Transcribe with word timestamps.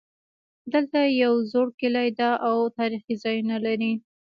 دلته 0.73 0.99
یو 1.21 1.33
زوړ 1.51 1.67
کلی 1.79 2.09
ده 2.19 2.29
او 2.47 2.57
تاریخي 2.77 3.13
ځایونه 3.23 3.55
لري 3.65 3.91